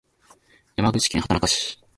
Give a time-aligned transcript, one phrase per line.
[0.77, 1.79] 山口県畑中市